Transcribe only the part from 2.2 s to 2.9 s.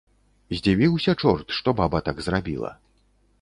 зрабіла.